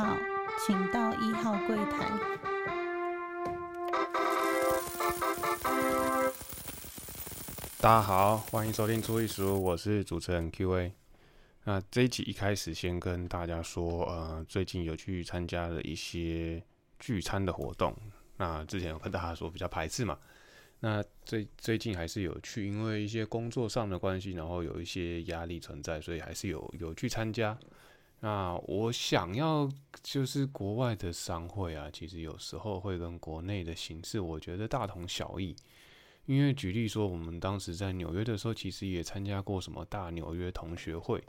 [0.00, 0.16] 号，
[0.64, 2.08] 请到一号柜台。
[7.78, 10.90] 大家好，欢迎收听初一十五，我是主持人 Q&A。
[11.64, 16.62] 那这一集一开始先跟大家说，呃，最近有去参加了一些
[16.98, 17.94] 聚餐的活动。
[18.38, 20.18] 那之前有跟大家说比较排斥嘛，
[20.80, 27.58] 那最最近还是有去，因为一些工作上的关系，然后有一些压力存在，所以还是有有去参加。
[28.20, 29.68] 那我想要
[30.02, 35.56] 就是国外的商会啊，其实有时候会跟国内的形式，我觉得大同小异。
[36.26, 41.20] 因为举例说，我们当时在纽约的时候，其实也参加过什么大纽约同学会。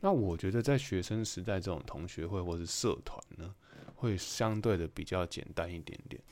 [0.00, 3.52] 那我觉得在学生时代这种同学会或是社团呢，
[3.96, 6.22] 会相对的比较简单一点点。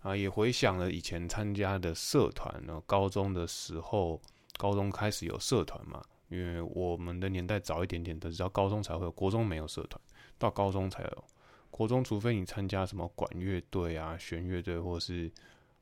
[0.00, 4.20] 啊，也回想了以前参加的社团呢，高中的时候，
[4.56, 10.00] 高中开始有社团嘛，因为我们的年代早一点点的，直到高中才会有，国中没有社团，
[10.38, 11.24] 到高中才有。
[11.70, 15.30] 国中除非你参加什么管乐队啊、弦乐队或是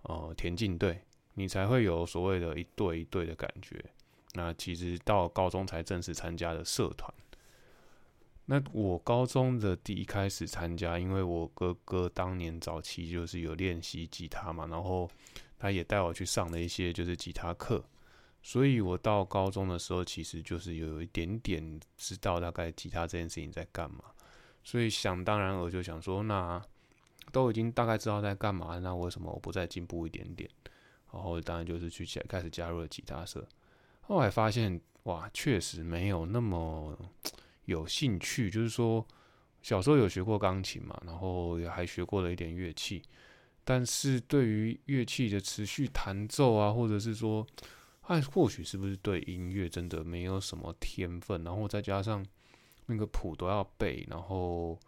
[0.03, 1.00] 呃田径队。
[1.38, 3.84] 你才会有所谓的一对一对的感觉。
[4.33, 7.12] 那其实到高中才正式参加的社团。
[8.47, 15.10] 那我高中的第一开始参加，因为我哥哥当年早期就是有练习吉他嘛，然后
[15.58, 17.84] 他也带我去上了一些就是吉他课，
[18.47, 24.05] 所以我到高中的时候其实就是有一点点知道大概吉他这件事情在干嘛。
[24.62, 26.62] 所以想当然我就想说，那
[27.33, 30.48] 都已经大概知道在干嘛，那为什么我不再进步一点点？
[31.12, 33.44] 然后当然就是去加开始加入了吉他社，
[34.03, 36.97] 后来发现哇，确实没有那么
[37.64, 38.48] 有兴趣。
[38.48, 39.05] 就是说，
[39.60, 43.03] 小时候有学过钢琴嘛，然后也还学过了一点乐器，
[43.64, 47.44] 但是对于乐器的持续弹奏啊，或者是说，
[48.07, 52.25] 哎，或许是不是对音乐真的没有什么天分，然后再加上
[52.87, 54.78] 那个谱都要背，然后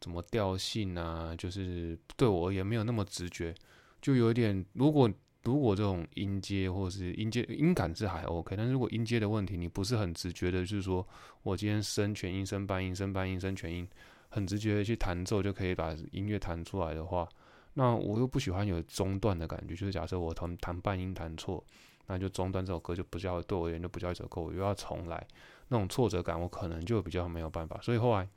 [0.00, 3.54] 怎么调性啊，就是对我而言没有那么直觉，
[4.00, 5.10] 就有点如果。
[5.44, 11.04] 如果这种音阶或是音阶音感是还 OK，但是如果音阶的问题你不是很直觉的，就是说
[11.42, 13.84] 我今天升全音、升半音、升半音、升全音，
[14.28, 17.28] 很直觉的去弹奏就可以把音乐弹出来的话，
[17.74, 19.74] 那我又不喜欢有中断的感觉。
[19.74, 21.64] 就是假设我弹弹半音弹错，
[22.12, 25.26] 那就中断这首歌就不叫对我而言就不叫一首歌，我又要重来，
[25.68, 27.80] 那种挫折感我可能就比较没有办法。
[27.80, 28.28] 所以后来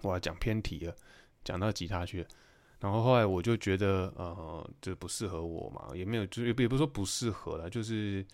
[0.00, 0.96] 我要讲偏题了，
[1.44, 2.28] 讲到吉他去了。
[2.80, 8.24] 然后后来我就觉得，呃，这不适合我嘛，也没有，就也不是说不适合了，就是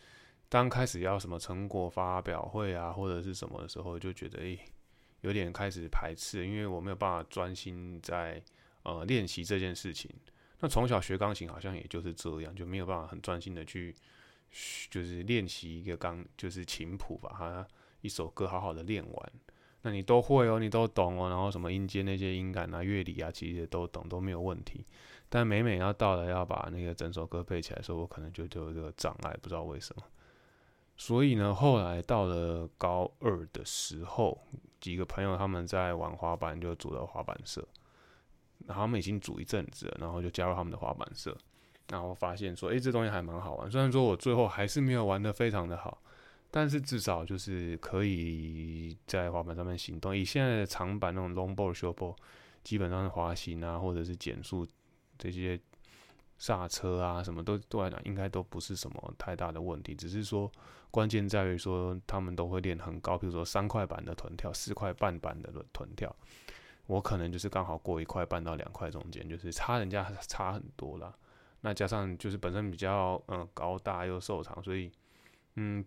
[0.48, 4.56] 刚开始要什么成果发表会啊，或者是什么的时候，就觉得诶，
[5.22, 8.40] 有点开始排斥，因为我没有办法专心在
[8.84, 10.08] 呃练习这件事情。
[10.60, 13.94] 那从小学钢琴好像也就是这样，就没有办法很专心的去，
[14.90, 17.66] 就是练习一个钢，就是琴谱，把它
[18.00, 19.32] 一首歌好好的练完。
[19.82, 24.86] 那你都会哦，你都懂哦，然后什么音阶那些音感啊、乐理啊，其实都懂，都没有问题。
[25.28, 30.02] 但每每要到了要把那个整首歌背起来的时候，我可能就就有这个障碍，不知道为什么。
[30.96, 34.40] 所以呢，后来到了高二的时候，
[34.80, 37.66] 几个朋友他们在玩滑板，就组了滑板社。
[38.66, 41.36] 然后他们已经组一阵子了，然后就加入他们的滑板社，
[41.88, 43.70] 然后发现说，诶，这东西还蛮好玩。
[43.70, 46.00] 虽然说我最后还是没有玩的非常的好。
[46.50, 50.16] 但是至少就是可以在滑板上面行动。
[50.16, 52.14] 以现在的长板那种 longboard、shortboard，
[52.62, 54.64] 基本上是滑行啊，或者是减速
[55.18, 55.58] 这些
[56.38, 59.96] 刹车啊，什么都对来讲应该都不是什么太大的问题。
[59.96, 60.48] 只是说
[60.92, 66.14] 关键在于说他们都会练很高，比如说三块板的臀跳、四块半板的臀跳，
[66.86, 71.12] 我可能就是刚好过一块半到两块中间，就是差人家差很多啦。
[71.64, 74.88] 那加上就是本身比较嗯高大又瘦长，所以
[75.56, 75.84] 嗯。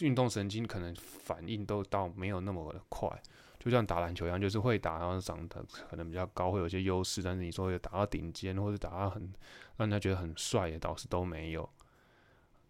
[0.00, 3.10] 运动神经可能反应都到没有那么的快，
[3.58, 5.60] 就像打篮球一样，就是会打，然后长得
[5.90, 7.20] 可能比较高，会有些优势。
[7.20, 9.22] 但是你说打到顶尖或者打到很
[9.76, 11.68] 让人家觉得很帅的，倒是都没有。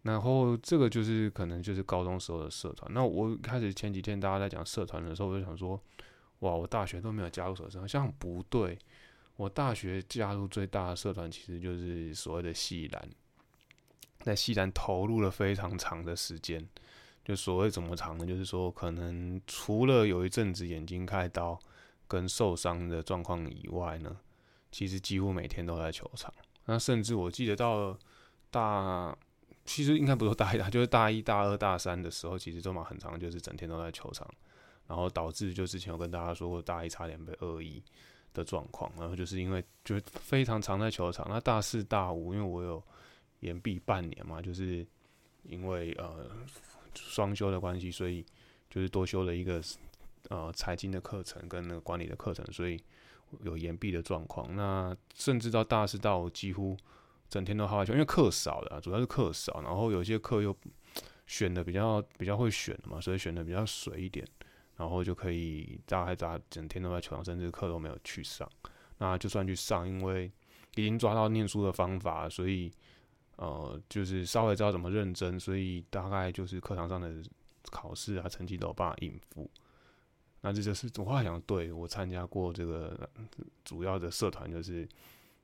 [0.01, 2.91] 然后这个就是可能就是高中时候的社团。
[2.91, 5.79] 那我开始前几天大家在讲社团的时候，我就想说，
[6.39, 8.75] 哇，我大学都没有加入社团，好像不对。
[9.37, 13.09] 我大学加入最大的社团其实就是所谓的系篮。
[14.19, 16.67] 在西南投入了非常长的时间，
[17.23, 18.25] 就所谓怎么长呢？
[18.25, 21.57] 就是说，可能除了有一阵子眼睛开刀
[22.07, 24.17] 跟受伤的状况以外呢，
[24.69, 26.33] 其实几乎每天都在球场。
[26.65, 27.97] 那甚至我记得到
[28.51, 29.17] 大，
[29.63, 34.27] 其实应该不是大一、大，就是大一、大二、大三的时候，其实都蛮很长，就是整天都在球场，
[34.87, 37.81] 然后导致就之前有跟大家说过，大一差点被恶意
[38.37, 41.27] 的状况，然后就是因为就非常常在球场。
[41.29, 42.81] 那大四、大五，因为我有。
[43.41, 44.83] 延毕半年嘛，就是
[45.43, 46.25] 因为呃
[46.95, 48.25] 双休的关系，所以
[48.67, 49.61] 就是多修了一个
[50.29, 52.81] 呃财经的课程跟那个管理的课程，所以
[53.43, 54.55] 有延毕的状况。
[54.55, 56.75] 那甚至到大四到几乎
[57.29, 60.57] 整天都耗在球，因为课少了，主要是课少，然后有些课又
[61.27, 64.27] 选的比较比较会选嘛，所以选的比较水一点，
[64.77, 68.49] 然后就可以大概大整天都在球场，甚至课都没有去上。
[68.99, 70.31] 那就算去上，因为
[70.75, 72.71] 已经抓到念书的方法，所以
[73.35, 77.11] 呃，就是稍微知道怎么认真，所以大概就是课堂上的
[77.69, 79.49] 考试啊，成绩都有办法应付。
[80.41, 83.09] 那这就是我话想，对我参加过这个
[83.65, 84.87] 主要的社团，就是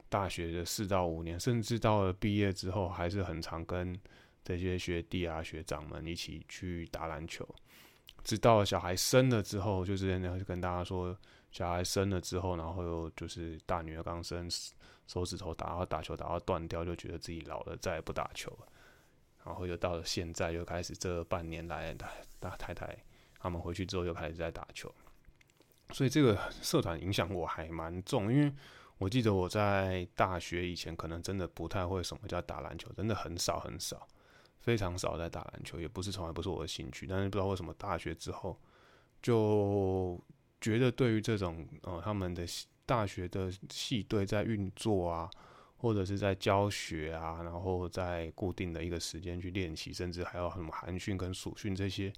[0.09, 3.99] 大学的四到五年，甚至到了毕业之后，还是很常跟
[4.43, 7.47] 这些学弟啊、学长们一起去打篮球。
[8.23, 11.17] 直到小孩生了之后，就是就跟大家说，
[11.51, 14.49] 小孩生了之后，然后又就是大女儿刚生，
[15.07, 18.67] 手指头打到打球打到断掉，就觉得自己老了，再也不打球了。
[19.45, 21.93] 然后又到了现在，又开始这半年来，
[22.39, 22.97] 大太太。
[23.39, 24.89] 他们回去之后又开始在打球，
[25.91, 28.31] 所以这个社团影响我还蛮重。
[28.31, 28.49] 因为
[28.97, 34.07] 我记得我在大学以前可能真的不太会什么叫打篮球，真的很少很少，
[34.63, 37.05] 非常少在打篮球，也不是从来不是我的兴趣。
[37.05, 38.59] 但是不知道为什么大学之后
[39.21, 40.19] 就
[40.59, 42.43] 觉得对于这种呃他们的
[42.85, 45.29] 大学的系队在运作啊，
[45.77, 52.11] 或者是在教学啊，然后在固定的一个时间去练习，甚至还有什么寒训跟暑训这些。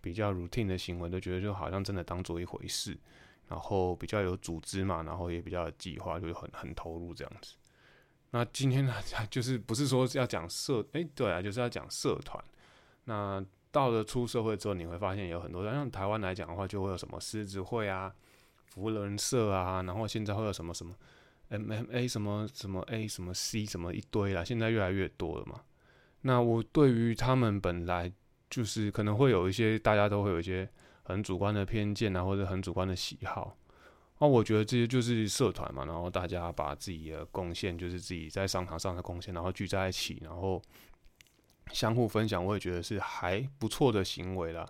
[0.00, 2.96] 比较 routine 的行为，都觉得就好像真的当做一回事，
[3.48, 7.56] 然后比较有组织嘛，然后也比较有计划，就很很投入这样子。
[8.30, 8.94] 那今天呢，
[9.30, 12.42] 就是不是说要讲社，哎，对啊，就是要讲社团。
[13.04, 18.12] 那到了出社会之后，你会发现有很多，像台湾来讲的话，就会有什么狮子会啊、
[18.66, 20.94] 福人社啊，然后现在会有什么什么
[21.50, 25.60] MMA 什么什么 A 什么 C 什么一堆啦，现在越来越多了嘛。
[26.22, 28.12] 那我对于他们本来。
[28.50, 30.66] 就是可能会有一些大家都会有一些
[31.02, 33.54] 很主观的偏见啊，或者很主观的喜好。
[34.20, 40.60] 那我觉得这些就是社团嘛，然后大家把自己的贡献，就是自己在商场上的贡献，然后聚在一起，然后
[41.72, 44.68] 相互分享，我也觉得是还不错的行为啦。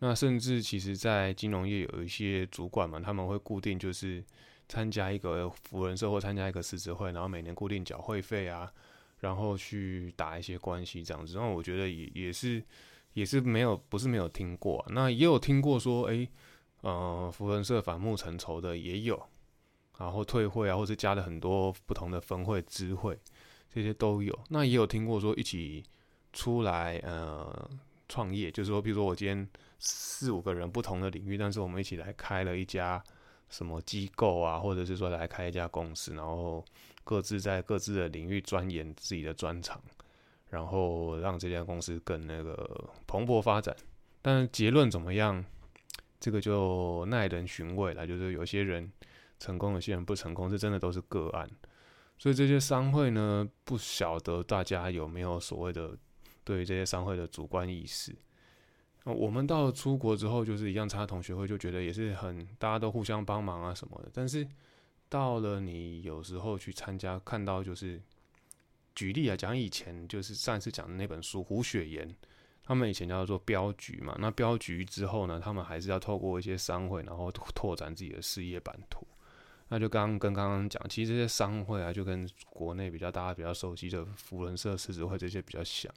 [0.00, 4.22] 那甚至其实，在金融业有一些主管们，他们会固定就是
[4.68, 8.70] 参加一个福人社或参加一个狮子会，然后每年固定缴会费啊，
[9.20, 11.36] 然后去打一些关系这样子。
[11.36, 12.62] 那我觉得也也是。
[13.14, 16.26] 也是没有，不是没有听过，那也有听过说，哎，
[16.82, 19.20] 呃，福人社反目成仇的也有，
[19.98, 23.18] 然后退会啊，或者加了很多不同的分会、支会，
[23.68, 24.38] 这些都有。
[24.50, 25.82] 那也有听过说一起
[26.32, 27.70] 出来呃
[28.08, 29.48] 创业，就是说，比如说我今天
[29.78, 33.02] 四五个人不同的领域，但是我们一起来开了一家
[33.48, 36.64] 什么机构啊，或者是说来开一家公司，然后
[37.04, 39.80] 各自在各自的领域钻研自己的专长。
[40.50, 43.74] 然后让这家公司更那个蓬勃发展，
[44.20, 45.42] 但结论怎么样？
[46.22, 48.06] 这个就耐人寻味了。
[48.06, 48.90] 就是有些人
[49.38, 51.50] 成功，有些人不成功，这真的都是个案。
[52.16, 55.98] 所以这些商会呢，不晓得大家有没有所谓的
[56.44, 58.14] 对于这些商会的主观意识。
[59.04, 64.08] 我们到出国之后，就是一样参加同学会，就觉得也是很大家都互相帮忙啊什么的。
[64.14, 64.46] 但是
[65.08, 68.00] 到了你有时候去参加，看到就是。
[68.94, 72.14] 举例啊，讲以前就是上一次讲的那本书胡雪岩，
[72.64, 74.16] 他们以前叫做镖局嘛。
[74.18, 79.06] 那镖局之后呢，他们还是要透过一些商会，然后拓展自己的事业版图。
[79.68, 85.90] 那就刚跟刚刚讲，其实这些商会啊，就跟国内比较大家比较熟悉的福人社、狮子会这些比较像。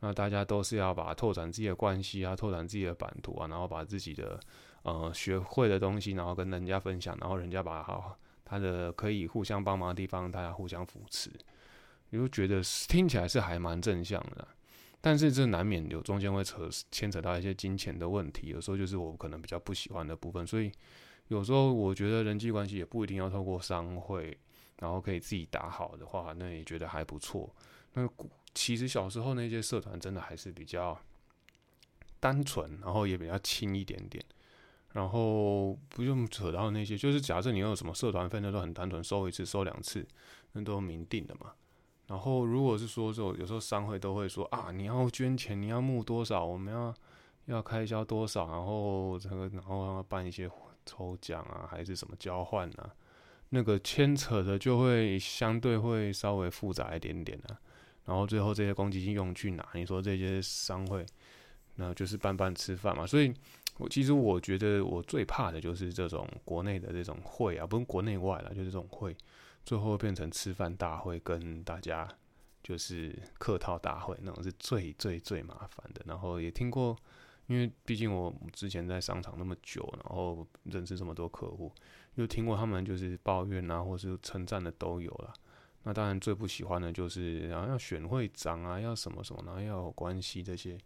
[0.00, 4.38] 那大家都是要把拓展自己的关系啊，拓展自己的版图啊，然后把自己的
[4.82, 11.30] 呃学会的东西，然后跟人家分享，然后人家把好他的可以互相帮忙的地方，大家互相扶持。
[12.10, 14.46] 你就觉得听起来是还蛮正向的，
[15.06, 20.68] 但是这难免有中间会扯牵扯到一些金钱的问题，有时候就是我可能比较不喜欢的部分，所以
[21.28, 24.36] 有时候我觉得人际关系也不一定要透过商会，
[24.80, 27.54] 然后可以自己打好的话，那也觉得还不错。
[27.92, 28.04] 那
[28.52, 31.00] 其实小时候那些社团真的还是比较
[32.18, 34.24] 单纯，然后也比较轻一点点，
[34.94, 40.04] 然后不用扯到那些，就是假设你有什么社团费，那都很单纯，收一次收两次，
[40.54, 41.52] 那都明定的嘛。
[42.08, 46.94] 然后，如果是说这种，有时候商会都会说啊，你要捐钱，你要募多少，我们要
[47.46, 50.48] 要开销多少，然后这个，然后要办一些
[50.84, 52.94] 抽奖啊，还是什么交换啊，
[53.48, 57.58] 那个牵扯的就会相对会稍微复杂一点点啊。
[58.04, 59.68] 然后最后这些公积金用去哪？
[59.74, 61.04] 你说这些商会，
[61.74, 63.04] 那就是办办吃饭嘛。
[63.04, 63.34] 所以，
[63.78, 69.16] 我其实我觉得我最怕的就是这种国内的这种会啊，不是国内外了，就是这种会。
[69.66, 72.08] 最后变成吃饭大会，跟大家
[72.62, 76.00] 就是客套大会，那种是最最最麻烦的。
[76.06, 76.96] 然后也听过，
[77.48, 81.72] 因为毕竟我之前在商场那么久，然后认识这么多客户，
[82.14, 85.34] 又听过他们就是抱怨啊，或是称赞的都有了。
[85.82, 90.78] 那当然最不喜欢的就是然后要选会长啊，要什么什么，然后要有关系这些，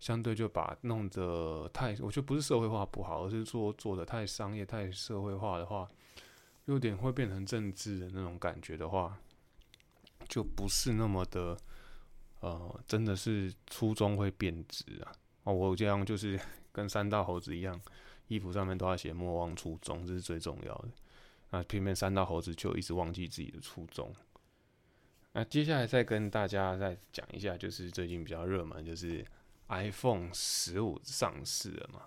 [0.00, 5.88] 相对就把弄得太，我觉得不是社会化不好，而是做做的太商业、太社会化的话，
[6.66, 9.18] 有点会变成政治的那种感觉的话，
[10.28, 11.56] 就不是那么的，
[12.40, 15.12] 呃，真的是初衷会变质啊。
[15.44, 16.38] 哦，我这样就是
[16.72, 17.80] 跟三道猴子一样，
[18.28, 20.88] 衣服上面都要写莫忘初衷，这是最重要的。
[21.50, 24.12] 那偏偏三道猴子就一直忘记自己的初衷。
[25.32, 29.24] 那接下来再跟大家再讲一下，就是最近比较热门，就是
[29.68, 32.02] iPhone 十五上市了嘛。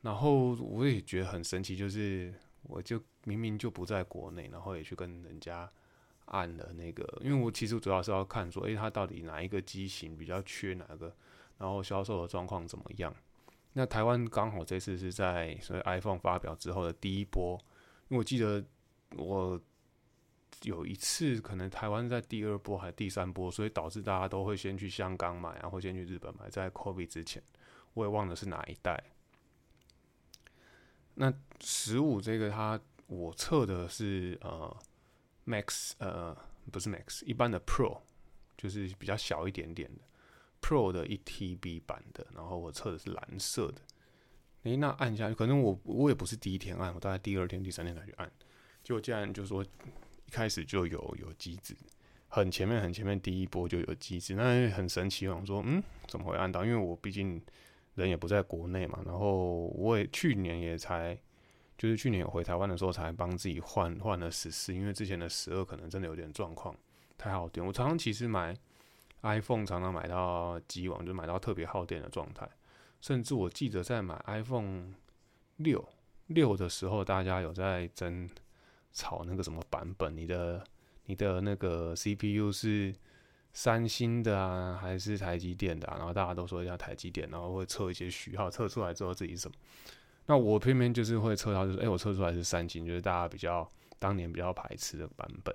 [0.00, 2.34] 然后我也觉得很神奇，就是
[2.64, 5.70] 我就明明就不在国内，然后也去跟人家
[6.26, 11.14] 按了那个，因为我其实主要是要看说，诶，它到底哪一个机型比较缺哪个，
[11.58, 13.14] 然后销售的状况怎么样。
[13.72, 17.58] 那台湾刚好这次是在所以 iPhone 发表之后的第一波，
[18.08, 18.64] 因为我记得
[19.16, 19.60] 我。
[20.62, 26.48] 有一次，可能台湾在第二波还是第三波，所以导致大家都会先去香港买，然后先去日本买。
[26.48, 27.42] 在 COVID 之前，
[27.92, 28.98] 我也忘了是哪一代。
[31.14, 34.76] 那十五这个，它我测的是呃
[35.46, 36.36] Max，呃
[36.70, 38.00] 不是 Max，一般的 Pro，
[38.56, 40.02] 就是比较小一点点的
[40.60, 42.26] Pro 的一 TB 版的。
[42.34, 43.80] 然后我测的是蓝色的。
[44.64, 48.30] 诶，那按下去，可能我我也不是第一天按，我大概第二天、第三天才去按。
[48.82, 49.68] 结果竟然就说一。
[50.30, 51.76] 开始就有有机制，
[52.26, 55.28] 很前面很前面第一波就有机制，那很神奇。
[55.28, 56.64] 我说，嗯，怎么会按到？
[56.64, 57.40] 因为我毕竟
[57.94, 61.18] 人也不在国内嘛，然后我也去年也才，
[61.78, 66.74] 就是去年回台湾的时候才帮自己换换了十四，因为之前的十二可能真的有点状况，
[67.16, 67.64] 太耗电。
[67.64, 68.56] 我常常其实买
[69.22, 72.48] iPhone 常常买到机网，就买到特别耗电的状态，
[73.00, 74.94] 甚至我记得在买 iPhone
[75.56, 75.88] 六
[76.26, 78.28] 六的时候，大家有在争。
[78.96, 80.16] 炒那个什么版本？
[80.16, 80.64] 你的
[81.06, 82.94] 你的那个 CPU 是
[83.54, 85.86] 三星的啊，还是台积电的？
[85.96, 89.54] 然后大家都说一下台积电，然后会测一些序号，测出来之后自己什么？
[90.26, 93.66] 那我偏偏就是会测到，就是哎，我测出来是三星，就是大家比较
[93.98, 95.54] 当年比较排斥的版本。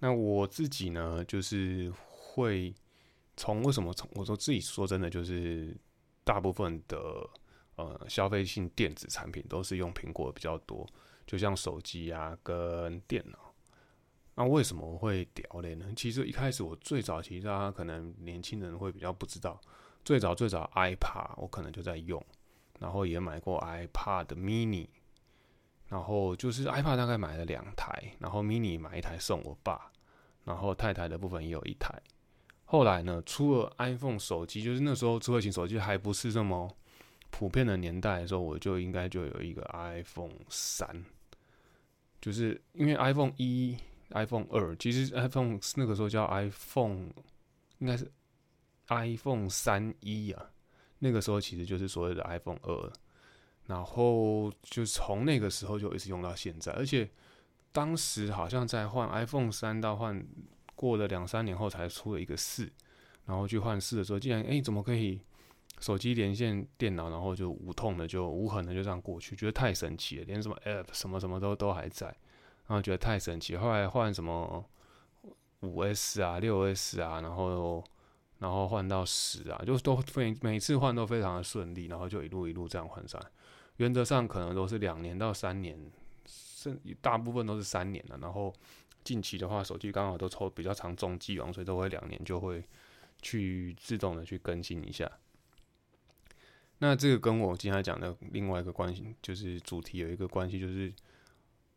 [0.00, 2.74] 那我自己呢，就是会
[3.36, 5.74] 从为什么从我说自己说真的，就是
[6.22, 6.98] 大部分的
[7.76, 10.86] 呃消费性电子产品都是用苹果比较多。
[11.26, 13.49] 就像手机啊，跟电脑，
[14.40, 15.92] 那为什么会屌嘞呢？
[15.94, 19.60] 其实一开始我最早其实大家可能年轻人会比较不知道，
[20.02, 22.24] 最早最早 iPad 我可能就在用，
[22.78, 24.88] 然后也买过 iPad mini，
[25.88, 29.92] 然后就是 iPad 大概买了两台，然后 mini 买一台送我爸，
[30.44, 31.92] 然后太太的部分也有一台。
[32.64, 36.74] 后来呢，出了 iPhone 手机，就是那时候智慧型手机还不是这么
[37.28, 41.04] 普遍的年代的时候，我就应该就有一个 iPhone 三。
[42.22, 43.76] 就是因为 iPhone 一、
[44.10, 47.08] iPhone 二，其实 iPhone 那个时候叫 iPhone，
[47.78, 48.10] 应该是
[48.88, 50.50] iPhone 三一啊。
[50.98, 52.92] 那个时候其实就是所谓的 iPhone 二，
[53.66, 56.72] 然后就从那个时候就一直用到现在。
[56.72, 57.08] 而且
[57.72, 60.22] 当时好像在换 iPhone 三到换
[60.74, 62.70] 过了两三年后才出了一个四，
[63.24, 65.20] 然后去换四的时候，竟然哎怎么可以？
[65.78, 70.24] 手机连线电脑，然后就无痛的，就无痕的就这样过去，觉得太神奇了。
[70.24, 72.14] 连什么 App 什么什么都都还在，
[72.70, 73.56] 然后觉得太神奇。
[73.56, 74.64] 后来换什么
[75.62, 77.82] 五 S 啊、六 S 啊，然后
[78.38, 83.20] 然后换到十啊，就都非每次换都非常的顺利，然后就一路一路这样换上。
[83.78, 85.76] 原则上可能都是两年到三年，
[86.24, 88.16] 甚大部分都是三年了。
[88.22, 88.54] 然后
[89.02, 92.64] 近期的话，手机刚好都抽比较长中机王，所以都会两年就会
[93.20, 95.10] 去自动的去更新一下。
[96.78, 100.90] 那这个跟我今天讲的另外一个关系，就是主题有一个关系，就是，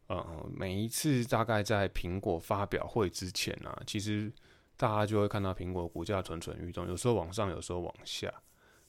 [0.07, 4.31] 呃，每一次大概在苹果发表会之前啊，其实
[4.75, 8.31] 大家就会看到苹果股价蠢蠢欲动，有时候往上，有时候往下。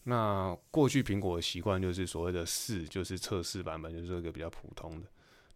[0.02, 5.06] 那过去苹果的习惯就是所谓的四，就是测试版本，就是一个比较普通的。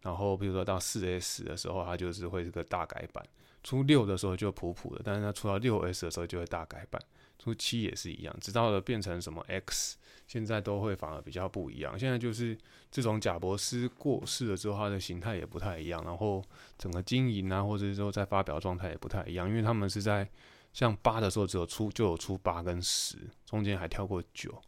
[0.01, 3.23] 然后比如说到四 S 的时候，它就是会是个大改版；
[3.63, 6.99] 出六的时候就普普的，但是它出到六 S 的时候就会大改版。
[7.39, 11.97] 出七也是一样，直到了变成什么 X，现在都会反而比较不一样。
[11.97, 12.55] 现在就是
[12.91, 16.43] 这种贾博士过世了之后，他的形态也不太一样，然后
[16.77, 20.29] 整个经营啊，或者说在发表状态也不太一样，因为他们是在
[20.73, 24.61] 像八的时候只有出就有出八跟十，中间还跳过九，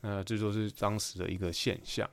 [0.00, 2.10] 那这就是当时的一个现象。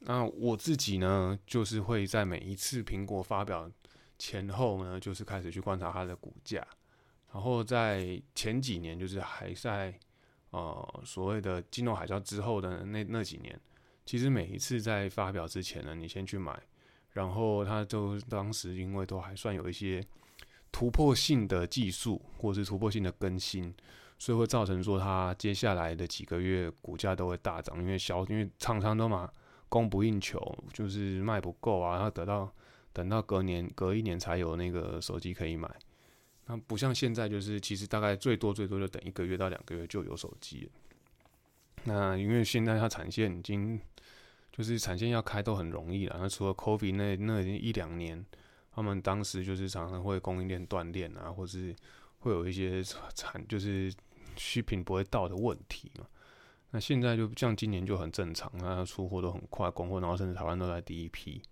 [0.00, 3.70] 那我自己呢，就是会在每一次苹果发表
[4.18, 6.66] 前后呢，就是开始去观察它的股价。
[7.36, 9.94] 然后在前几年，就是还在
[10.52, 13.60] 呃所谓的金融海啸之后的那那几年，
[14.06, 16.58] 其实每一次在发表之前呢，你先去买，
[17.10, 20.02] 然后它就当时因为都还算有一些
[20.72, 23.74] 突破性的技术或者是突破性的更新，
[24.18, 29.30] 所以会造成说它接下来的几个月股价都会大涨，因为销因为厂商都嘛
[29.68, 30.40] 供不应求，
[30.72, 32.50] 就是卖不够啊，然后得到
[32.94, 35.70] 等到隔年隔一年才有那个手机可以买，
[36.46, 40.70] 那不像现在就是其实大概最多最多就等一个月到两个月就有手机了。
[41.84, 43.80] 那因为现在它产线已经
[44.52, 48.24] 就是产线要开都很容易了，那除了 COVID 那那已经一两年，
[48.72, 51.74] 他们当时就是常常会供应链断裂啊，或是
[52.20, 52.82] 会有一些
[53.14, 53.92] 产就是
[54.36, 56.06] 需品不会到的问题嘛。
[56.70, 61.42] 那现在就像今年就很正常，那出货都很快，供货，然后甚至台湾都在第一批。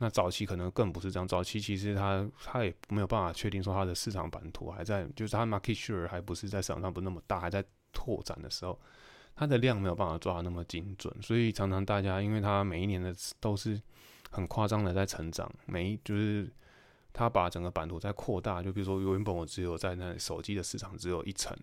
[0.00, 8.76] 那早期可能更不是这样，早期其实它它也没有办法确定说它的市场版图还在，就是它 market share 还不是在市场上不那么大，还在拓展的时候。
[9.36, 13.80] 它的量没有办法抓那么精准，所以常常大家因为它每一年的都是
[14.30, 16.52] 很夸张的在成长，每一就是
[17.12, 21.56] 它把整个版图在扩大，就比如说原本我只有在那手机的市场只有一层，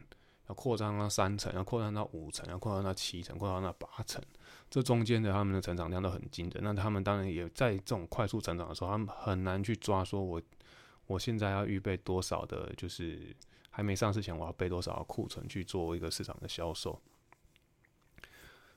[0.48, 4.24] 要扩张到三层，要扩张到五层，要扩张到七层，扩张到八层，
[4.70, 6.64] 这中间的他们的成长量都很惊人。
[6.64, 10.42] 那他们当然也在这种快速成长的时候，他们很难去抓说我
[11.06, 13.36] 我现在要预备多少的，就是
[13.70, 17.02] 还没上市前我要备多少库存去做一个市场的销售。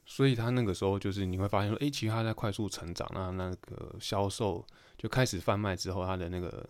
[0.06, 4.64] 所以他那个时候就是你会发现说，诶，其实他在快速成长，那那个销售
[4.96, 6.68] 就开始贩卖之后，他的那个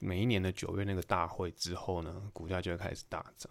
[0.00, 3.50] 每一年的九月那个大会之后呢，股价就会开始大涨。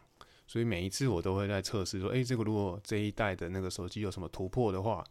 [0.50, 5.03] 所以每一次我都会在测试说，诶，这个如果这一代的那个手机有什么突破的话。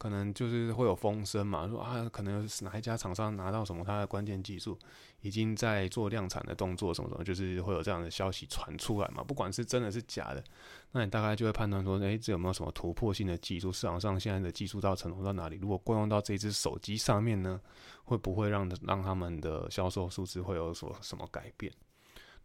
[0.00, 4.78] 可能就是会有风声嘛，说啊，可能是哪一家厂商拿到什么它的关键技术，
[5.22, 9.24] 已经在做量产的动作什么什么，就是会有这样的消息传出来嘛。
[9.24, 10.44] 不管是真的是假的，
[10.92, 13.72] 那你大概就会判断说，诶，这有没有什么突破性的技术？
[13.72, 15.58] 市场上现在的技术到成熟到哪里？
[15.60, 17.60] 如果惯用到这只手机上面呢，
[18.04, 21.72] 会不会让让他们的销售数字会有所什么改变？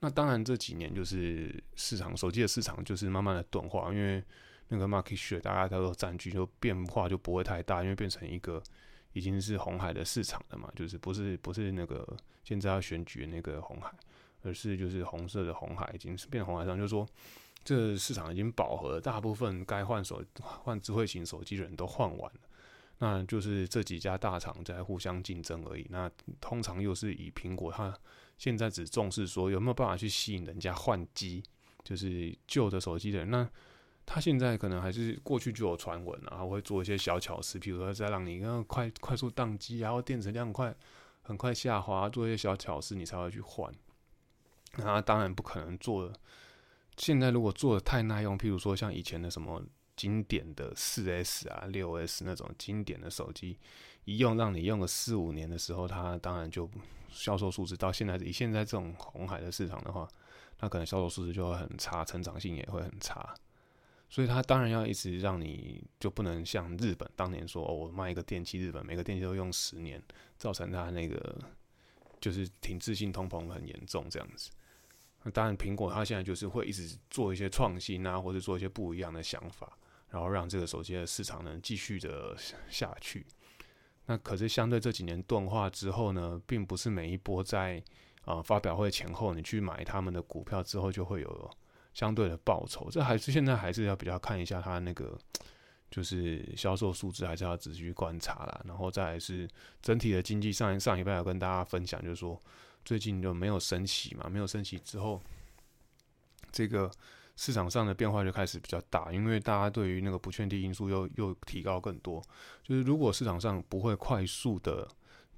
[0.04, 4.24] 那当然这几年就是市场手机的市场就是慢慢的钝化，因为。
[4.70, 8.64] 那个 market share 大家都占据，就变化就不会太大，因为变成一个
[9.12, 13.94] 已经是红海的市场了嘛，就是不是不是那个现在要选举那个红海，
[14.42, 17.08] 而是就是红色的红海已经是变红海上，就是说
[17.64, 22.40] 这市场已经饱和，大部分该换手换智慧型手机的人都换完了，
[22.98, 25.86] 那就是这几家大厂在互相竞争而已。
[25.90, 27.96] 那通常又是以苹果，它
[28.38, 31.44] 现在只重视说有没有办法去吸引人家换机，
[31.84, 33.50] 就是旧的手机的人那。
[34.06, 40.76] 他现在可能还是过去就有传闻，然后会做一些小巧思，比如说再让你快快速宕机，然后电池量快
[41.22, 43.74] 很快下滑，做一些小巧思，你才会去换。
[44.76, 46.12] 那当然不可能做。
[46.98, 49.64] 现在如果做的太耐用，譬如说像以前的什么
[49.96, 53.58] 经典的四 S 啊、六 S 那种经典的手机，
[54.04, 56.70] 一用让你用个四五年的时候，它当然就
[57.14, 60.08] 销售数字到现在以现在这种红海的市场的话，
[60.60, 63.34] 那可能销售数字就会很差，成长性也会很差。
[64.10, 70.00] 所以它当然要一直让你就不能像日本当年说，哦，我卖一个电器，日本每个电器都用十年，
[70.38, 71.40] 造成它那个
[72.22, 74.52] 就是停滞性通膨很严重这样子。
[75.24, 79.76] 那当然，苹果它现在就是会一直做一些创新啊，或者做一些不一样的想法，
[80.10, 82.38] 然后让这个手机的市场能继续的
[82.70, 83.26] 下去。
[84.06, 87.82] 那可是相对这几年钝化之后呢，并不是每一波在
[88.26, 91.52] 啊发表会前后你去买他们的股票之后就会有。
[91.94, 95.16] 相对的报酬，这还是现在还是要比较看一下它那个
[95.92, 98.62] 就是销售数字，还是要仔细观察啦。
[98.66, 99.48] 然后再是
[99.80, 102.42] 整体的经济上上一半要跟大家分享，就是说
[102.84, 105.22] 最近就没有升息嘛，没有升息之后，
[106.52, 106.90] 这个
[107.36, 112.22] 市场上的变化就开始比较大，因为大家对于那个不确定因素又又提高更多。
[112.62, 114.88] 就是如果市场上不会快速的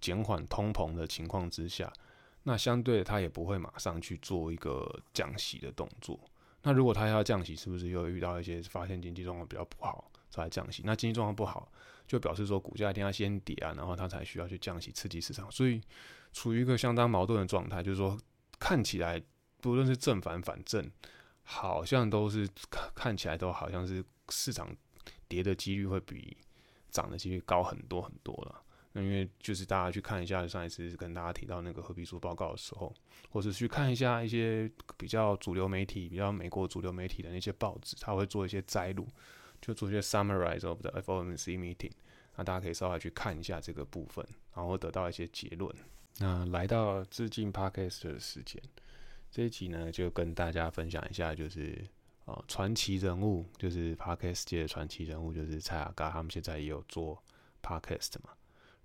[0.02, 1.92] 减缓通膨的情况之下，
[2.44, 6.20] 那相对它也不会马上去做一个降息的动作。
[6.64, 10.82] 那如果它要降息，是不是又遇到一些发现经济状况比较不好才降息？
[10.86, 11.72] 那经济状况不好，
[12.06, 15.82] 就表示说股价一定要先跌啊，然后它才需要去降息刺激市场，所以
[16.34, 17.82] 处于一个相当矛盾的状态。
[17.82, 18.18] 就是说，
[18.60, 19.22] 看起来
[19.62, 20.92] 不论是正反反正，
[21.46, 24.76] 好像都是看看起来都好像是市场
[25.28, 26.36] 跌的几率会比
[26.90, 28.62] 涨的几率高很多很多了。
[28.92, 32.94] 那因为就是大家去看一下上一次跟大家提到那个合皮书报告的时候，
[33.30, 39.08] 或者去看一下一些比较主流媒体、比较美国主流媒体的那些报纸，他会做一些摘录，
[39.62, 41.92] 就做一些 summarize of the FOMC meeting。
[42.38, 45.74] 那大家可以稍微去看一下这个部分，然后得到一些结论。
[46.20, 48.62] 那来到致敬 podcast 的时间，
[49.36, 51.86] 这一集呢就跟大家分享一下，就是
[52.24, 57.22] 啊传奇人物，就是 Podcast 界的传奇人物，就是蔡雅嘎，他们现在也有做
[57.62, 58.30] Podcast 嘛。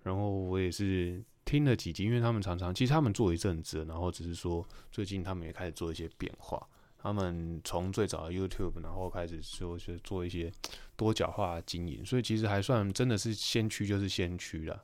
[0.03, 6.67] 然后我也是听了几集，因为他们常常其实他们做一阵子，然后只是说最近他们也开始做一些变化。
[6.97, 10.51] 他们从最早的 YouTube，然后开始就是做一些
[10.97, 14.83] 多角化经营，所以其实还算真的是先驱，就是先驱了。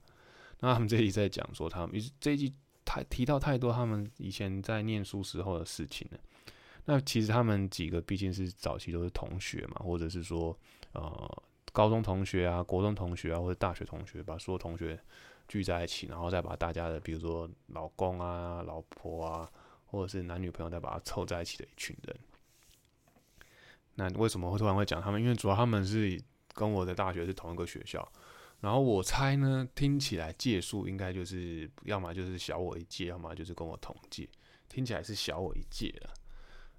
[0.62, 2.54] 那他们这一集在讲说，他们这一集
[2.88, 6.17] 太提到太多他们以前在念书时候的事情了。
[6.86, 10.58] 那其实他们几个毕竟是早期都是同学嘛，或者是说
[10.93, 14.97] 呃高中同学啊、国中同学啊，或者大学同学，把所有同学
[15.50, 19.52] 聚在一起，然后再把大家的比如说老公啊、老婆啊。
[19.89, 22.19] 或者是男女朋友再把它凑在一起的一群人，
[23.95, 25.21] 那为什么会突然会讲他们？
[25.21, 26.21] 因为主要他们是
[26.54, 28.06] 跟我的大学是同一个学校，
[28.60, 34.28] 然后我猜呢，听起来届数应该就是要么就是小我一届，要么就是跟我同届，
[34.67, 36.13] 听起来是小我一届了。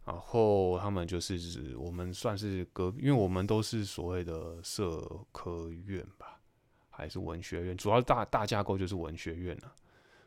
[0.04, 5.00] 然后他们就是指我们算是隔，因为我们都是所谓的社
[5.32, 6.40] 科院吧，
[6.88, 9.74] 还是文学院，主要大大架构就是文学院了。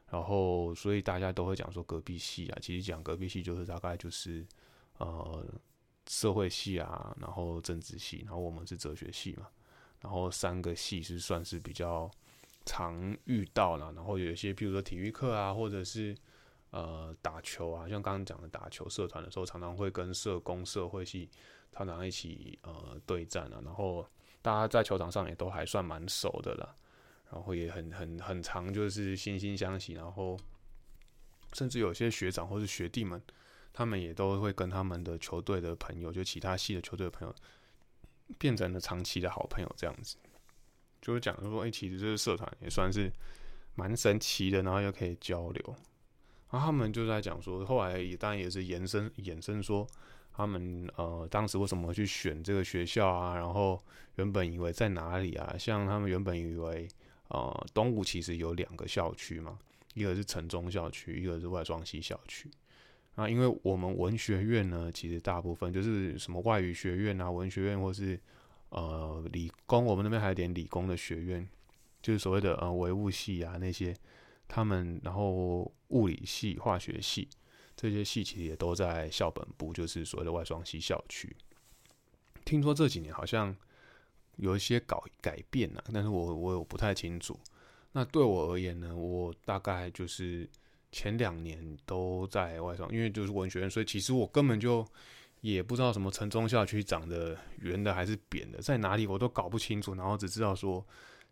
[0.07, 4.45] 然后，所以大家都会讲说隔壁系啊，其实讲隔壁系就是大概就是
[4.97, 5.45] 呃
[6.05, 9.47] 社会系啊，然后政治系，然后我们是哲学系嘛，
[10.01, 12.11] 然后三个系是算是比较
[12.65, 13.91] 常遇到了。
[13.93, 16.15] 然后有一些，比如说体育课啊，或者是
[16.71, 21.29] 呃打球啊，像刚刚讲的打球社团的时候，常常会跟社工社会系
[21.71, 24.05] 常常一起呃对战啊，然后
[24.41, 26.75] 大家在球场上也都还算蛮熟的了。
[27.33, 30.37] 然后也很很很长，就是惺惺相惜，然后
[31.53, 33.21] 甚至有些学长或是学弟们，
[33.71, 37.33] 他们也都会跟他们的球队的朋友，就其他系的球队的朋友，
[38.37, 40.17] 变成了长期的好朋友这样子。
[41.01, 43.11] 就是讲说，哎，其实这个社团也算是
[43.75, 45.75] 蛮神奇的，然后又可以交流。
[46.49, 49.87] 然后他们就在讲说，后来也当然也是延伸衍生说，
[50.33, 53.35] 他们呃当时为什么去选这个学校啊？
[53.35, 53.81] 然后
[54.15, 55.55] 原本以为在哪里啊？
[55.57, 56.87] 像他们原本以为。
[57.33, 59.57] 呃，东吴其实有两个校区嘛，
[59.93, 62.51] 一个是城中校区，一个是外双溪校区。
[63.21, 68.19] 啊，因为我们文学院呢，其实大部分就是什么外语学院啊、文学院，或是
[68.69, 71.47] 呃理工，我们那边还有点理工的学院，
[72.01, 73.95] 就是所谓的呃唯物系啊那些，
[74.47, 77.27] 他们然后物理系、化学系
[77.75, 81.36] 这些系其实也都在校本部，就是所谓的外双溪校区。
[82.43, 83.55] 听说这几年好像。
[84.38, 87.38] 有一些搞改变呢，但是我我有不太清楚。
[87.91, 90.49] 那对我而言呢，我大概就是
[90.91, 94.86] 前两年都在外双，因为就是文学院，所以其实我根本就
[95.41, 99.95] 也不知道什么城中校区长得圆的还是扁的，在哪里我都搞不清楚。
[99.95, 100.86] 然后只知道说，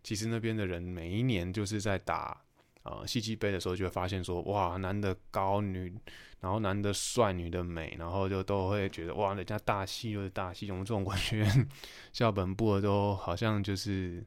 [0.04, 2.42] 其实那边的人每一年就是在打。
[2.84, 5.94] 呃，戏剧杯的时候就会发现说，哇，男的高女，
[6.40, 11.70] 然后男的帅，女的美，然后就都会觉得哇，人家大戏就是大戏，我们这种文学院
[12.14, 14.26] 校本部的都好像就是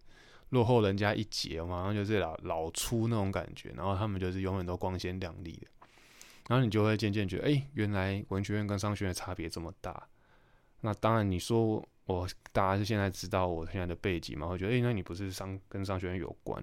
[0.52, 5.66] 落后人家一截马上就是老老粗那种感觉，然后他们就是永远都光鲜亮丽的，
[6.48, 10.06] 然后你就会渐渐觉得，哎，原来文学院跟商学院差别这么大。
[10.82, 16.62] 那当然，你说我大家是现在知道我现在的背景嘛，会觉得，哎，那你不是商跟商学院有关？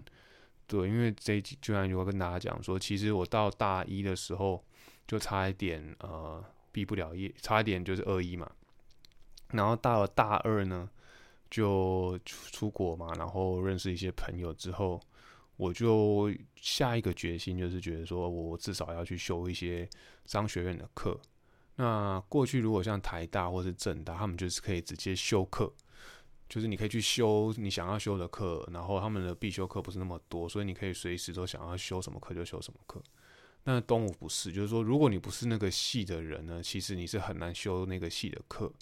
[0.67, 4.63] 对，因为这一集就像我跟大家讲说，其实我到大一的时候
[5.07, 8.47] 就差一点呃毕不了业，差一点就是二一嘛。
[9.51, 10.87] 然后到了大二呢，
[11.49, 15.01] 就出出国嘛，然后认识一些朋友之后，
[15.57, 19.89] 我就下一个决心就是觉得说我至少要去修一些
[20.25, 21.19] 商学院的课。
[21.75, 25.71] 那过去如果像台大或是政大，他们就是可以直接修课。
[26.49, 32.99] 就是你可以去修你想要修的课，然后他们的必修课不是那么多，所以你可以随时都想要修什么课就修什么课。
[33.65, 38.73] 那东吴不是，就是说如果你不是那个系的人呢，其实你是很难修那个系的课。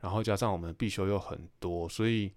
[0.00, 2.32] 然后加上我们必修又很多，所以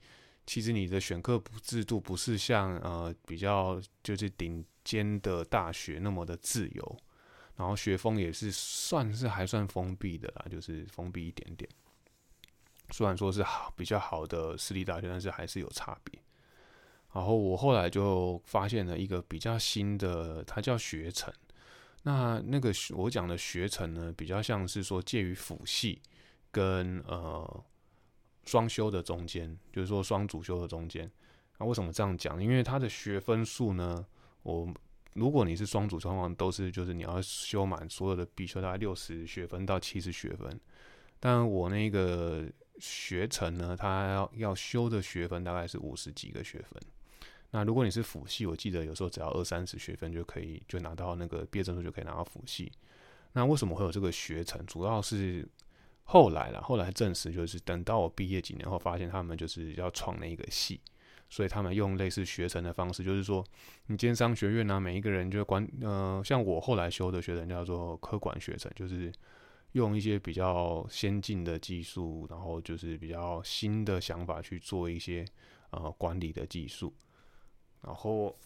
[0.46, 6.98] 其实你的选课制度不是像呃比较就是顶尖的大学那么的自由，
[7.56, 11.70] 然后学风也是算是还算封闭的啦，就是封闭一点点。
[12.92, 16.20] 虽然说是好比较好的私立大学，但是还是有差别。
[17.14, 21.34] 然后我后来就发现了一个比较新的，它叫学程。
[22.02, 26.02] 那那个我讲的学程呢，比较像是说介于辅系
[26.54, 27.64] 跟呃
[28.46, 31.12] 双修的中间，就是说双主修的中间。
[31.58, 32.42] 那为什么这样讲？
[32.42, 34.06] 因为它的学分数呢，
[34.44, 34.74] 我
[35.16, 40.58] 如果你是双主修，通常都是就是你要修满所有的必修，大概六十学分到七十学分。
[41.20, 42.48] 但我那个。
[42.80, 46.82] 学程呢，他要要修的学分大概是五十几个学分。
[47.52, 52.72] 那如果你是辅系，我记得有时候只要二三十学分就可以就拿到那个毕业证书，就可以拿到辅系。
[53.34, 54.66] 那为什么会有这个学程？
[54.66, 55.48] 主要是
[56.06, 60.80] 后来了，后来证实就是等到我毕业几年后，发现他们就是要创那个系，
[61.30, 63.44] 所以他们用类似学程的方式，就是说
[63.88, 69.12] 你今天商学院呢，每一个人就管呃，像我后来修的学程叫做科管学程，就是
[69.72, 75.26] 用一些比较先进的技术，然后就是比较新的想法去做一些
[75.72, 76.94] 呃管理的技术，
[77.82, 78.38] 然后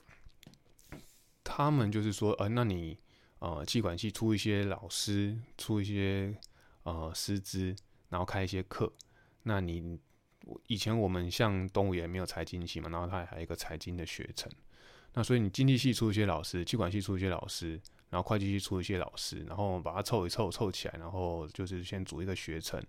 [1.43, 2.97] 他们就是说，呃，那你
[3.39, 6.33] 呃，气管系出一些老师，出一些。
[6.87, 7.75] 呃，师资，
[8.07, 8.89] 然后开一些课。
[9.43, 9.99] 那你
[10.67, 14.49] 以前我们像动物园没有财经系嘛，然后它还有一个财经的学程。
[15.13, 17.71] 那所以你经济系出一些老师，气管系出一些老师，
[18.09, 22.81] 然后会计系出一些老师，然后把它凑一凑凑起来，然后就是先组一个学程。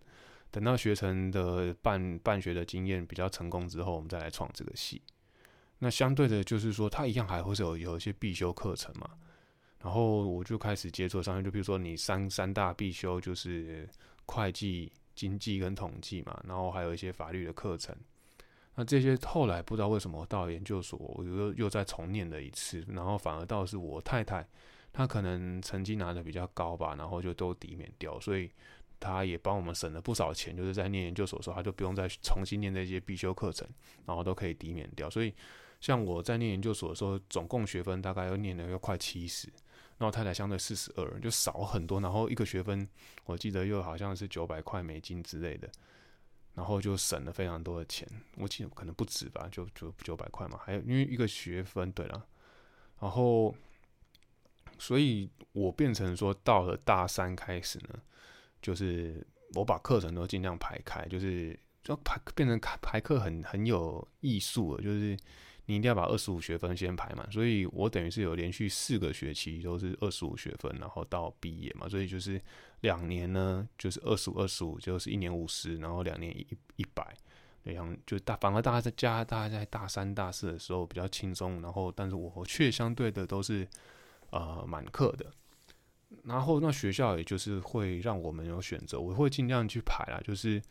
[0.53, 5.03] 等到学程的办办学的经验比较成功之后，我们再来创这个系。
[5.81, 9.11] 那相对的，就是说它一样还会是有有一些必修课程嘛。
[9.83, 13.89] 然后我就开始接触商业，就比如说你三三大必修就是
[14.27, 17.95] 会计、经济跟统计嘛，然后还有一些法律的课程。
[18.75, 24.47] 那这些后来不知道为什么到研究所，我又又再重念了一次，然后反而倒是我太太，
[24.93, 28.51] 她可能成绩拿的比较高吧，然后就都抵免掉，所以
[29.01, 33.69] 她也帮我们省了不少钱，就是在念研究所的时候，她就不用再重新念那些必修课程，
[34.07, 35.11] 然后都可以抵免掉。
[35.11, 35.35] 所以
[35.81, 39.49] 像我在念研究所的时候，总共学分大概要念了要快七十。
[39.99, 42.01] 然后太太相对四十二，就少很多。
[42.01, 42.89] 然后一个学分，
[43.25, 45.69] 我记得又好像是九百块美金之类的，
[46.55, 48.09] 然后就省了非常多的钱。
[48.37, 50.61] 我记得可能不止吧，就就九百块嘛。
[50.65, 52.25] 还有因为一个学分，对了，
[53.01, 53.53] 然后，
[54.79, 58.01] 所以我变成说到了大三开始呢，
[58.63, 65.19] 就是我把课程都尽量排开，就是就排变成排课很很有艺术了，就是。
[65.69, 72.41] 你一定要把二十五学分先排满，所以我等于是有连续四个学期都是二十五学分，然后到毕业嘛，所以就是
[72.81, 77.15] 两年呢，就是二十五、二十五，就是一年五十，然后两年一一百，
[77.63, 83.69] 这样就大反而大家在加，大家在大三、大四的时候比较轻松，然后但是我却相对的都是
[84.31, 85.27] 呃满课的，
[86.25, 90.63] 然后那学校也就是会让我们有选择，我会尽量去排啦，就是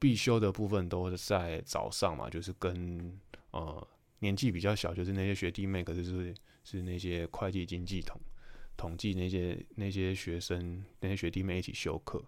[0.00, 3.16] 必修的部分都是在早上嘛，就是跟
[3.52, 3.86] 呃。
[4.22, 8.20] 年纪比较小，就是那些学弟妹，可是是是那些会计、经济、统
[8.76, 12.24] 统计那些那些学生、那些学弟妹一起修课。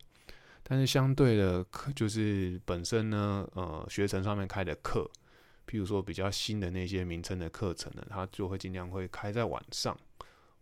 [0.65, 5.09] 但是相对的课，就是本身呢，呃，学程上面开的课，
[5.69, 9.97] 譬如说比较新的那些名称的课程呢，他就会尽量会开在晚上，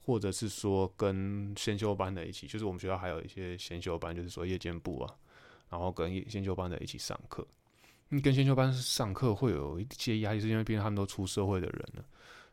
[0.00, 5.14] 或者是说跟先修班的一起，就是我们学校还有一些先修班，就是说夜间部啊，
[5.70, 7.46] 然后跟先修班的一起上课。
[8.20, 12.04] 跟先修班上课会有一些压力，是因为毕竟他们都出社会的人了，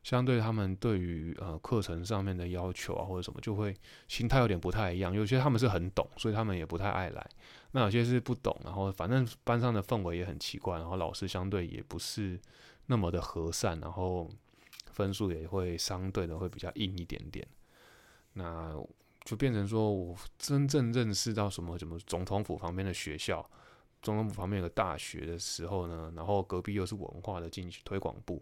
[0.04, 3.76] 相对他们对于呃课程上面的要求啊或者什么，就会
[4.08, 5.13] 心态有点不太一样。
[5.13, 7.22] 有些他们是很懂，所以他们也不太爱来；
[7.72, 12.39] 那有些是不懂，然后反正班上的氛围也很奇怪，然后老师相对也不是
[12.86, 14.30] 那么的和善，然后
[14.93, 17.45] 分数也会相对的会比较硬一点点。
[18.34, 18.74] 那
[19.26, 23.45] 就变成说我真正认识到什么什么总统府旁边的学校。
[24.02, 28.42] 中央部旁边有个大学的时候呢，然后隔壁又是文化的进去推广部，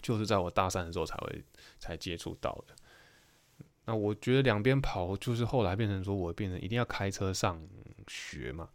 [0.00, 1.44] 就是在我大三的时候才会
[1.78, 2.74] 才接触到的。
[3.84, 7.60] 那我觉得两边跑，就是后来变成说我变成一定要开车上
[8.06, 8.68] 学嘛，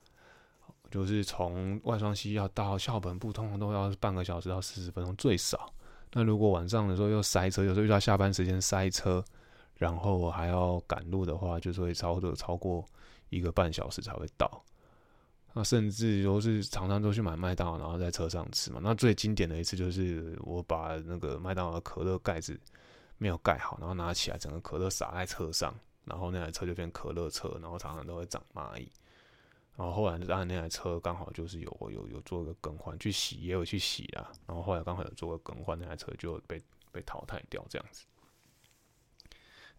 [0.92, 5.74] 就是从外双溪要到校本部，通常都要半个小时到四十分钟最少。
[6.14, 9.24] 那如果晚上的时候又塞车，有时候遇到下班时间塞车，
[9.76, 12.86] 然后还要赶路的话，就是会超的超过
[13.30, 14.64] 一个半小时才会到。
[15.58, 18.80] 那甚至都是常常都去买麦当劳，然后在车上吃嘛。
[18.84, 22.60] 那最经典的一次就是我把那个麦当劳的可乐盖子
[23.18, 25.74] 没有盖好，然后拿起来，整个可乐洒在车上，
[26.06, 28.88] 然后那台车就变可乐车，然后常常都会长蚂蚁。
[29.76, 34.30] 然后后来当然那台车刚好就是有有有做个更换，去洗也有去洗啊。
[34.46, 38.06] 然后后来刚好有做个更换，那台车就被被淘汰掉这样子。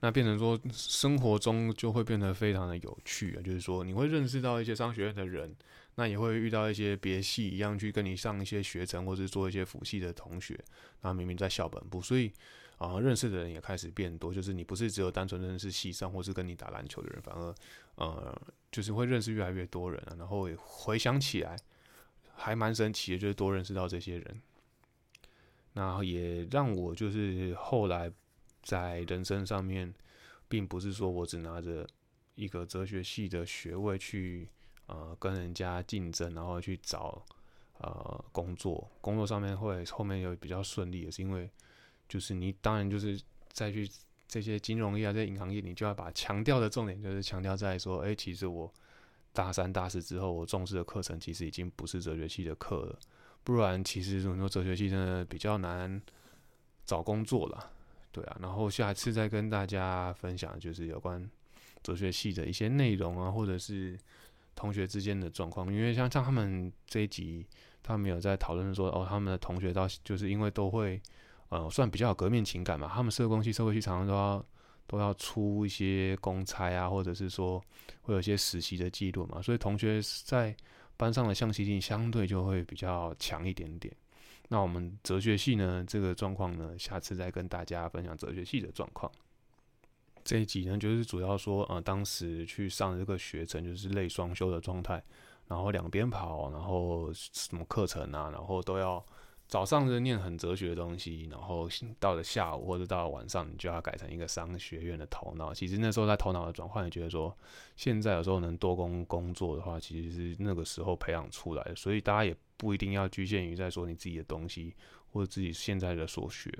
[0.01, 5.53] 那变成说，生活中就会变得非常的有趣啊，就是说你会认识到一些商学院的人，
[5.97, 10.57] 那也会遇到一些别系一样去跟你上一些学程或者做一些辅系的同学，
[11.01, 12.33] 那明明在校本部，所以
[12.77, 17.53] 啊，认识的人也开始变多，就是你不是只有单纯认识系上或是跟你打篮球的人，反而
[17.97, 21.57] 呃，就是会认识越来越多人啊，然后也回想起来
[22.37, 24.41] 还蛮神奇的，就是多认识到这些人，
[25.73, 28.13] 那也让我就是后来。
[28.69, 29.95] 在人生上面，
[30.47, 31.89] 并不是说我只拿着
[32.35, 34.47] 一个哲学系的学位去
[34.85, 37.25] 呃跟人家竞争，然后去找
[37.79, 41.51] 呃工作，工作上面会后面有比较顺利，也是因为
[42.07, 43.19] 就是你当然就是
[43.55, 43.89] 再去
[44.27, 48.71] 这些金融业啊，这些银行业，你就要把强调的重点就是强调在说，哎，其实我
[49.33, 52.99] 大三、大四之后，我重视的课程其实已经不是哲学系的课了。
[53.43, 56.03] 不然，其实很多哲学系真的比较难
[56.85, 57.73] 找工作了。
[58.19, 61.25] 对啊，然后下次再跟大家分享，就是有关
[61.85, 63.97] 哲学系的一些内容啊，或者是
[64.57, 65.73] 同学之间的状况。
[65.73, 67.47] 因为像像他们这一集，
[67.81, 71.01] 他们有在讨论说，哦，他们的同学到就是因为都会，
[71.51, 72.91] 呃，算比较有革命情感嘛。
[72.93, 74.45] 他们社工系、社会系常常都要
[74.89, 77.63] 都要出一些公差啊，或者是说
[78.03, 80.57] 会有一些实习的记录嘛，所以同学在
[80.97, 83.95] 班上的向心力相对就会比较强一点点。
[84.49, 89.11] 那我们哲学系呢，这个状况呢，下次再跟大家分享哲学系的状况。
[90.25, 95.03] 这一集呢，就是主要说，呃，当时去上这个学程，就是类双修的状态，
[95.47, 99.05] 然后两边跑，然后什么课程啊，然后都要。
[99.47, 101.67] 早上是念很哲学的东西，然后
[101.99, 105.55] 到了下午或者到了晚上，你就要改成一个商学院的头脑。
[105.55, 107.35] 其实那时候在头脑的转换，觉得说，
[107.75, 111.75] 现在有时候能多工工作的话，其实是那个时候培养出来的。
[111.75, 114.75] 所以大家也不一定要局限于在说你自己的东西
[115.07, 116.53] 或者自己现在的所学，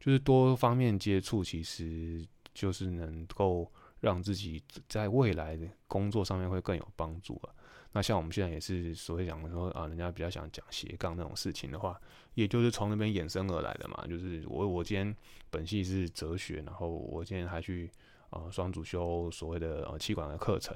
[0.00, 7.52] 就是多方面接触，其实就是能够让自己在未来的工作上面会更有帮助啊。
[7.94, 12.00] 那像我们现在也是所谓讲说啊，人家比较想讲斜杠那种事情的话，
[12.32, 14.06] 也就是从那边衍生而来的嘛。
[14.08, 15.14] 就是我我今天
[15.50, 17.90] 本系是哲学，然后我今天还去
[18.30, 20.74] 啊双主修所谓的呃气管的课程，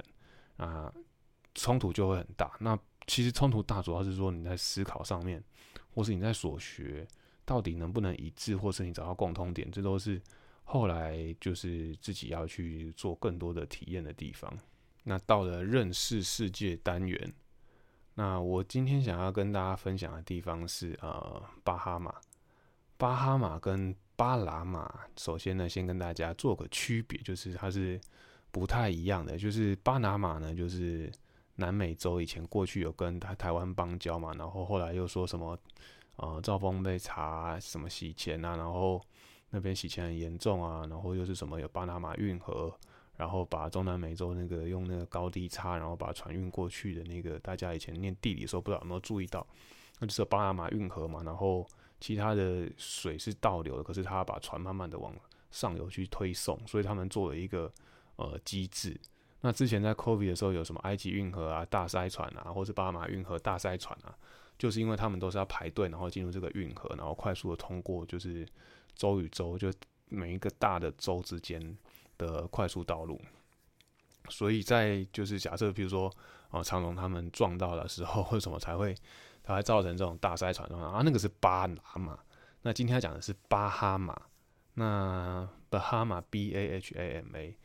[0.57, 0.93] 啊
[1.55, 2.55] 冲突就会很大。
[2.59, 2.77] 那
[3.07, 5.43] 其实冲突大主要是说你在思考上面，
[5.89, 7.07] 或是你在所学
[7.45, 10.21] 到底能不能一致，或是你找到共通点，这都是
[10.63, 14.53] 后来就是自己要去做更多的体验的地方。
[15.03, 17.33] 那到了认识世界单元，
[18.15, 22.13] 那我今天想要跟大家分享的地方是呃巴哈马，
[22.97, 27.97] 巴哈马跟巴拿马，首先呢先跟大家做个区别，就是它是
[28.51, 31.09] 不太一样的，就是巴拿马呢就是
[31.57, 35.55] 南美洲以前过去有跟台台湾邦交嘛，然后后来又说什么
[36.15, 38.99] 呃赵峰被查什么洗钱啊，然后
[39.49, 42.73] 那边洗钱很严重啊，然后又是什么有巴拿马运河。
[43.17, 49.43] 然后把中南美洲那个用那个高低差，然后把船运过去的那个，大家以前念地理的时候不知道有没有注意到，
[49.97, 51.23] 那就是巴拿马运河嘛。
[51.23, 51.65] 然后
[51.99, 55.11] 其他的水是倒流的，可是他把船慢慢的往
[55.49, 57.73] 上游去推送，所以他们做了一个
[58.17, 58.95] 呃机制。
[59.41, 64.15] 那之前在 COVID 的时候有什么埃及运河啊大塞船啊，或是巴拿马运河大塞船啊，
[64.57, 68.47] 就是因为他们都是要排队，然后进入这个运河，然后快速的通过就是
[68.95, 69.71] 州与州，就
[70.09, 71.77] 每一个大的州之间。
[72.19, 73.21] 的快速道路，
[74.27, 76.11] 所以在就是假设，比如说
[76.49, 78.95] 哦，长龙他们撞到的时候，为什么才会
[79.43, 81.03] 才会造成这种大塞船状况啊？
[81.05, 82.17] 那个是巴拿马，
[82.63, 84.19] 那今天要讲的是巴哈马，
[84.73, 87.55] 那巴哈马 B A H A M A，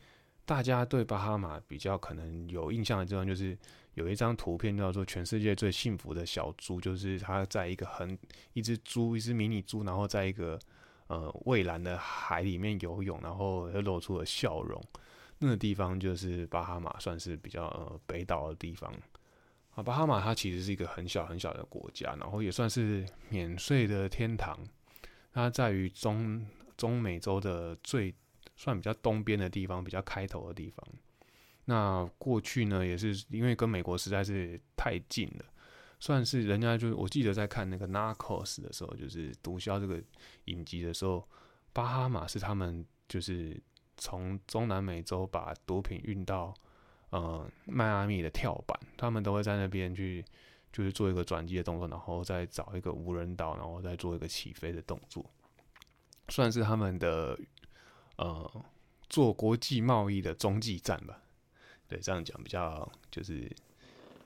[0.45, 3.57] 大家对巴哈马比较可能有印象的地方，就是
[3.93, 8.17] 有一张图片叫做“全世界最幸福的小猪”，就是它在一个很
[8.53, 10.59] 一只猪，一只迷你猪，然后在一个。
[11.07, 14.81] 呃，蔚蓝的海里面游泳，然后又露出了笑容。
[15.37, 18.91] 那个地方就是巴哈马，算是比较呃北岛的地方。
[19.75, 24.57] 啊，巴哈马它其实是一个很小很小的国家，然后也算是免税的天堂。
[25.33, 28.15] 它在于中中美洲的最
[28.55, 30.85] 算比较东边的地方，比较开头的地方。
[31.65, 35.45] 那过去呢，也是因为跟美国实在是太近了。
[35.99, 40.03] 算是人家就我记得在看那个《Narcos》的时候，就是毒枭这个
[40.45, 41.25] 影集的时候，
[41.71, 43.57] 巴哈马是他们就是
[43.95, 46.53] 从中南美洲把毒品运到
[47.11, 50.25] 呃迈阿密的跳板，他们都会在那边去
[50.73, 55.25] 就是做一个转机的动作，然后再找一个无人岛，然后再做一个起飞的动作，
[56.27, 57.39] 算是他们的
[58.17, 58.65] 呃
[59.09, 61.19] 做国际贸易的中继站吧。
[61.87, 63.49] 对，这样讲比较就是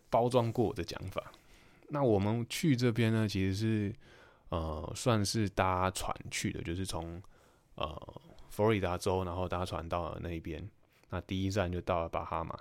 [0.10, 1.32] 包装过的讲法。
[1.90, 3.96] 那我们去这边呢，其实是
[4.50, 7.22] 呃算是搭船去的，就是从
[7.76, 10.70] 呃佛罗里达州，然后搭船到了那边。
[11.10, 12.58] 那第一站就到了巴哈马。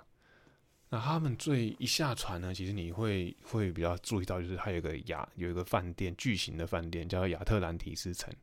[0.89, 8.33] 那他们最一下船呢，其实你会会比较注意到，就是它有个亚有一个饭店，巨型的饭店叫亚特兰提斯城。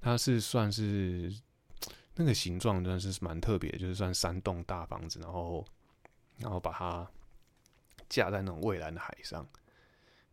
[0.00, 1.30] 它是算是
[2.14, 5.64] 那个形状，真的是蛮特别，就是算三栋大房子，然后
[6.38, 7.10] 然后把它
[8.08, 9.46] 架在那种蔚蓝的海上。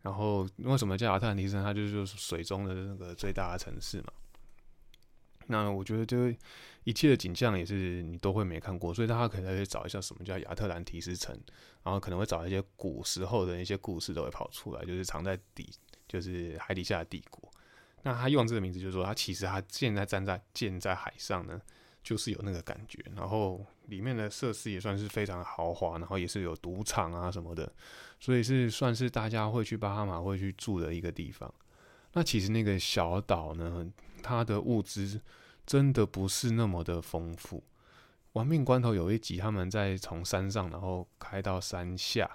[0.02, 1.56] 然后为什么叫亚特兰提斯？
[1.62, 4.12] 它就是水中的那个最大的城市嘛。
[5.46, 6.32] 那我觉得就
[6.84, 11.38] 一切的景象也是你都会没看过，所以大家可能会找一下什么叫亚特兰提斯城，
[11.82, 15.74] 然后可能会找一些古时候的一些故事都会跑出来，就是藏在底，
[16.06, 17.49] 就是海底下的帝国。
[18.02, 21.60] 那他用这个名字，就是说他其实他现在站在建在海上呢，
[22.02, 22.98] 就是有那个感觉。
[23.14, 27.70] 然后里面的设施也算是非常豪华，然后也是有赌场啊什么的，
[28.18, 31.52] 所以是算是大家会去巴哈马会去住的一个地方。
[32.12, 33.86] 那其实那个小岛呢，
[34.22, 35.20] 它的物资
[35.66, 37.62] 真的不是那么的丰富。
[38.32, 42.30] 亡命关头有一集，他们在从山上然后开到山下，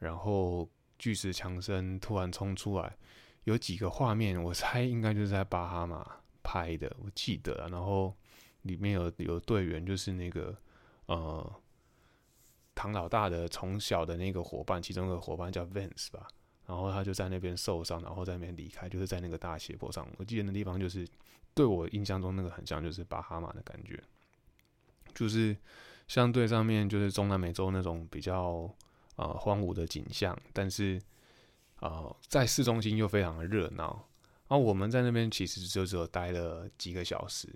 [0.00, 2.96] 然后巨石强森突然冲出来，
[3.44, 7.68] 有几个画面，我猜应该就是在巴哈马拍的，我记得。
[7.70, 8.14] 然后
[8.62, 10.56] 里面有有队员，就是那个
[11.06, 11.60] 呃
[12.74, 16.28] 唐老大的从小的那个伙伴，其中一个伙伴叫 Vance 吧。
[16.66, 20.06] 然后他就在那边受伤，然后在那边离开，就是在那个大斜坡上。
[20.18, 21.08] 我记得那地方就是
[21.54, 23.98] 对我印象中那个很像，就是巴哈马的感觉，
[25.14, 25.56] 就是
[26.08, 28.70] 相对上面就是中南美洲那种比较
[29.16, 31.00] 呃荒芜的景象，但是
[31.80, 34.08] 啊在市中心又非常的热闹。
[34.48, 37.48] 然后我们在那边其实就只有待了几个小时，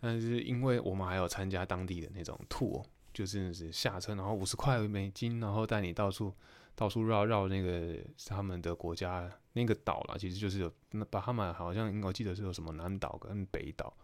[0.00, 6.34] 但是因为我们还有参加当地的那种 tour，就是下车然后五十块美金，然后带你到处。
[6.74, 13.94] 到处绕绕那个他们的国家那个岛了，其实就是有那巴哈马好像我记得是有什么南岛跟北岛，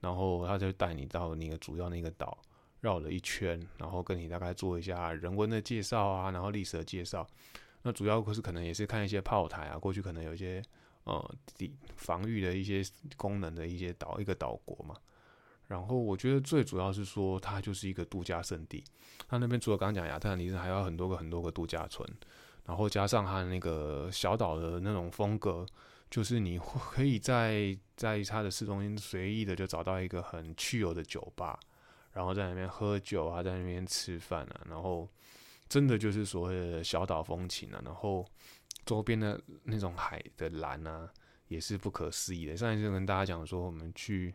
[0.00, 2.36] 然后他就带你到那个主要那个岛
[2.80, 7.24] 绕了一圈，然后跟你大概做一下人文的介绍啊，然后历史的介绍。
[7.82, 10.62] 那主要可是可能也是看一些炮台啊，过去可能有一些
[11.04, 12.82] 呃抵防御的一些
[13.16, 14.94] 功能的一些岛一个岛国嘛。
[15.66, 18.82] 然后我觉得最主要是说，它就是一个度假胜地。
[19.28, 22.08] 它那边除了刚刚讲亚特兰蒂斯，还有很多个很多个度假村。
[22.66, 25.64] 然后加上它那个小岛的那种风格，
[26.10, 31.58] 就是你可以在在它的市中心随意的就找到一个很去游的酒吧，
[32.12, 35.08] 然后在那边喝酒啊，在那边吃饭啊，然后
[35.70, 37.80] 真的就是所谓的小岛风情啊。
[37.82, 38.26] 然后
[38.84, 41.10] 周边的那种海的蓝啊，
[41.48, 42.54] 也是不可思议的。
[42.54, 44.34] 上一次跟大家讲说，我们去。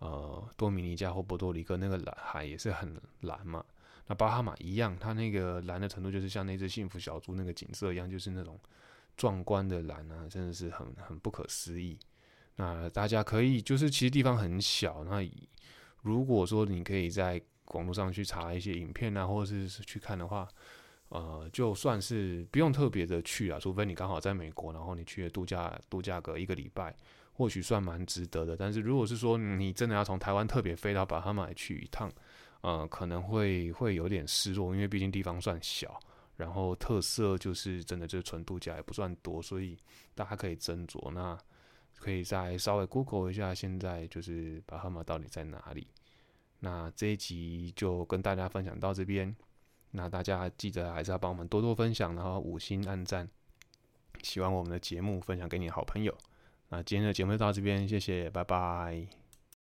[0.00, 3.64] 呃，多米尼加或波多黎各那个蓝海也是很蓝嘛。
[4.06, 8.56] 那巴哈马一样，它那个蓝的程度就是像那只幸福小猪那个景色一样，就是那种
[9.16, 11.98] 壮观的蓝啊，真的是很很不可思议。
[12.54, 15.28] 那大家可以就是其实地方很小，那
[16.02, 17.42] 如果说你可以在
[17.74, 20.48] 网络上去查一些影片啊，或者是去看的话，
[21.08, 26.94] 呃，就算是不用特别的去啊，除非你刚好在美国，然后你去度假度假个一个礼拜。
[27.32, 32.10] 或许算蛮值得的，但是如果是说你真的要从台湾特别飞到巴哈马去一趟，
[32.62, 36.00] 呃，可能会会有点失落，因为毕竟地方算小，
[36.34, 39.78] 然后特色就是真的就是纯度假也不算多，所以
[40.16, 41.12] 大家可以斟酌。
[41.12, 41.38] 那
[41.94, 45.86] 可以再稍微 Google 一下，现在就是巴哈马到底在哪里？
[46.60, 49.34] 那这一集就跟大家分享到这边，
[49.92, 53.28] 那大家记得还是要帮我们多多分享，然后五星按赞，
[54.22, 56.16] 喜欢我们的节目，分享给你的好朋友。
[56.70, 59.27] 那今天的节目就到这边，谢谢，拜拜。